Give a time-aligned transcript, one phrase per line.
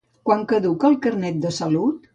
[0.29, 2.05] Quan caduca el Carnet de salut?